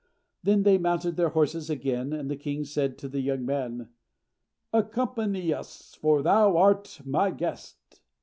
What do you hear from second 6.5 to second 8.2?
art my guest."